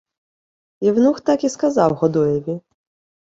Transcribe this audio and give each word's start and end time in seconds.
Євнух 0.81 1.21
так 1.21 1.43
і 1.43 1.49
сказав 1.49 1.93
Годоєві: 1.93 2.59